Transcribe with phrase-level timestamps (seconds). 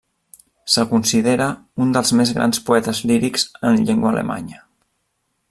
[0.75, 1.49] Se'l considera
[1.85, 4.65] un dels més grans poetes lírics en llengua alemanya.